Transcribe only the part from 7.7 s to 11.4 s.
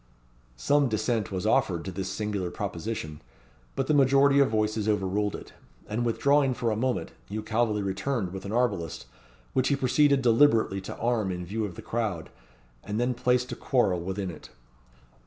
returned with an arbalist, which he proceeded deliberately to arm